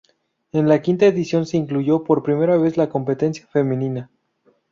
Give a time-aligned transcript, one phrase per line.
[0.51, 4.09] En la quinta edición se incluyó por primera vez la competencia femenina.